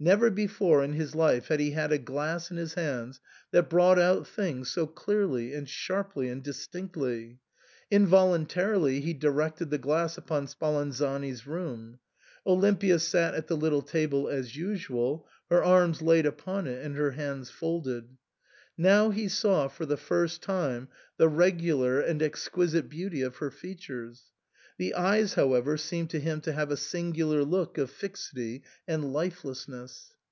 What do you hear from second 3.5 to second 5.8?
that brought out things so clearly and